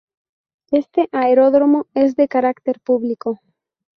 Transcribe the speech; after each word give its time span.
Este 0.71 1.09
aeródromo 1.11 1.85
es 1.93 2.15
de 2.15 2.27
carácter 2.27 2.79
público. 2.79 3.39